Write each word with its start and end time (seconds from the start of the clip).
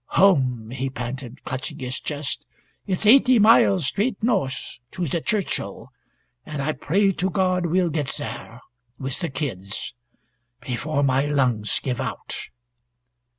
"Home!" 0.17 0.71
he 0.71 0.89
panted, 0.89 1.43
clutching 1.43 1.77
his 1.77 1.99
chest. 1.99 2.43
"It's 2.87 3.05
eighty 3.05 3.37
miles 3.37 3.85
straight 3.85 4.23
north 4.23 4.79
to 4.93 5.05
the 5.05 5.21
Churchill 5.21 5.89
and 6.43 6.59
I 6.59 6.71
pray 6.71 7.11
to 7.11 7.29
God 7.29 7.67
we'll 7.67 7.91
get 7.91 8.11
there 8.17 8.61
with 8.97 9.19
the 9.19 9.29
kids 9.29 9.93
before 10.59 11.03
my 11.03 11.27
lungs 11.27 11.79
give 11.79 12.01
out." 12.01 12.49